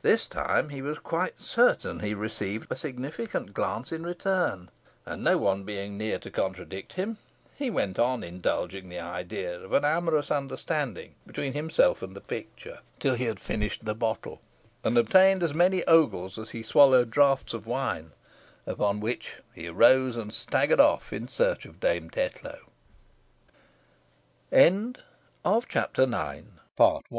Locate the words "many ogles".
15.52-16.38